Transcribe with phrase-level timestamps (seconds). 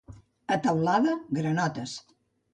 [0.55, 1.95] A Teulada, granotes.